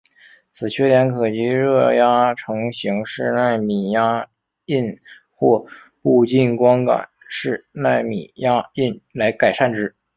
[0.51, 4.27] 此缺点可藉热压成形式奈米压
[4.65, 5.63] 印或
[6.01, 9.95] 步进光感式奈米压印来改善之。